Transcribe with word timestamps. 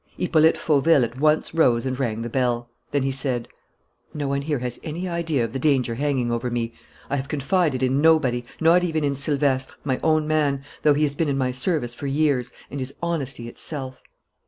Hippolyte 0.17 0.57
Fauville 0.57 1.03
at 1.03 1.19
once 1.19 1.53
rose 1.53 1.85
and 1.85 1.99
rang 1.99 2.23
the 2.23 2.27
bell. 2.29 2.71
Then 2.89 3.03
he 3.03 3.11
said: 3.11 3.47
"No 4.15 4.27
one 4.27 4.41
here 4.41 4.57
has 4.57 4.79
any 4.83 5.07
idea 5.07 5.45
of 5.45 5.53
the 5.53 5.59
danger 5.59 5.93
hanging 5.93 6.31
over 6.31 6.49
me. 6.49 6.73
I 7.07 7.17
have 7.17 7.27
confided 7.27 7.83
in 7.83 8.01
nobody, 8.01 8.43
not 8.59 8.83
even 8.83 9.03
in 9.03 9.15
Silvestre, 9.15 9.75
my 9.83 9.99
own 10.01 10.27
man, 10.27 10.63
though 10.81 10.95
he 10.95 11.03
has 11.03 11.13
been 11.13 11.29
in 11.29 11.37
my 11.37 11.51
service 11.51 11.93
for 11.93 12.07
years 12.07 12.51
and 12.71 12.81
is 12.81 12.95
honesty 13.03 13.47
itself." 13.47 14.01